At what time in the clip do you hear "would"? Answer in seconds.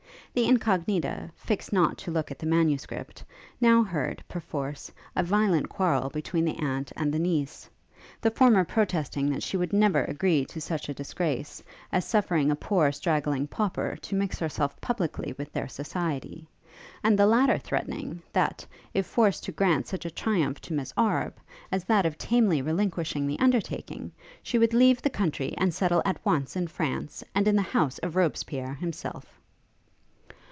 9.57-9.73, 24.57-24.73